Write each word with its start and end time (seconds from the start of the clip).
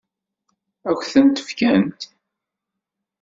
Ad 0.89 0.95
k-tent-fkent? 0.99 2.01